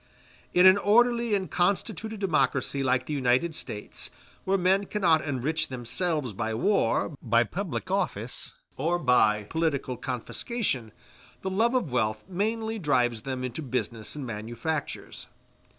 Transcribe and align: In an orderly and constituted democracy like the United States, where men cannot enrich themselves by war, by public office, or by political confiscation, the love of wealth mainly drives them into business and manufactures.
In 0.51 0.65
an 0.65 0.79
orderly 0.79 1.35
and 1.35 1.47
constituted 1.51 2.19
democracy 2.19 2.81
like 2.81 3.05
the 3.05 3.13
United 3.13 3.53
States, 3.53 4.09
where 4.45 4.57
men 4.57 4.87
cannot 4.87 5.23
enrich 5.23 5.67
themselves 5.67 6.33
by 6.33 6.55
war, 6.55 7.15
by 7.21 7.43
public 7.43 7.91
office, 7.91 8.55
or 8.77 8.97
by 8.97 9.43
political 9.43 9.97
confiscation, 9.97 10.91
the 11.43 11.51
love 11.51 11.75
of 11.75 11.91
wealth 11.91 12.23
mainly 12.27 12.79
drives 12.79 13.21
them 13.21 13.43
into 13.43 13.61
business 13.61 14.15
and 14.15 14.25
manufactures. 14.25 15.27